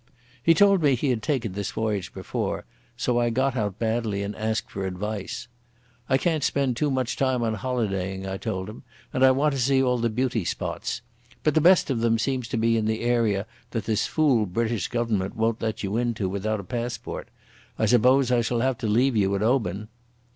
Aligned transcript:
He 0.41 0.55
told 0.55 0.81
me 0.81 0.95
he 0.95 1.11
had 1.11 1.21
taken 1.21 1.51
this 1.51 1.69
voyage 1.69 2.11
before, 2.11 2.65
so 2.97 3.19
I 3.19 3.29
got 3.29 3.55
out 3.55 3.77
Baddely 3.77 4.23
and 4.23 4.35
asked 4.35 4.71
for 4.71 4.87
advice. 4.87 5.47
"I 6.09 6.17
can't 6.17 6.43
spend 6.43 6.75
too 6.75 6.89
much 6.89 7.15
time 7.15 7.43
on 7.43 7.53
holidaying," 7.53 8.25
I 8.25 8.37
told 8.37 8.67
him, 8.67 8.81
"and 9.13 9.23
I 9.23 9.29
want 9.29 9.53
to 9.53 9.61
see 9.61 9.79
all 9.83 9.99
the 9.99 10.09
beauty 10.09 10.43
spots. 10.43 11.03
But 11.43 11.53
the 11.53 11.61
best 11.61 11.91
of 11.91 11.99
them 11.99 12.17
seem 12.17 12.41
to 12.41 12.57
be 12.57 12.77
in 12.77 12.85
the 12.85 13.01
area 13.01 13.45
that 13.69 13.85
this 13.85 14.07
fool 14.07 14.47
British 14.47 14.87
Government 14.87 15.35
won't 15.35 15.61
let 15.61 15.83
you 15.83 15.97
into 15.97 16.27
without 16.27 16.59
a 16.59 16.63
passport. 16.63 17.27
I 17.77 17.85
suppose 17.85 18.31
I 18.31 18.41
shall 18.41 18.61
have 18.61 18.79
to 18.79 18.87
leave 18.87 19.15
you 19.15 19.35
at 19.35 19.43
Oban." 19.43 19.87